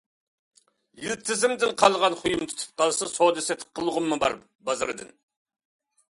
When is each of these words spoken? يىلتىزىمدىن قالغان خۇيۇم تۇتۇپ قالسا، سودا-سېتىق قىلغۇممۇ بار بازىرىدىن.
يىلتىزىمدىن 1.01 1.73
قالغان 1.81 2.15
خۇيۇم 2.21 2.41
تۇتۇپ 2.53 2.71
قالسا، 2.81 3.09
سودا-سېتىق 3.11 3.69
قىلغۇممۇ 3.81 4.17
بار 4.25 4.35
بازىرىدىن. 4.71 5.13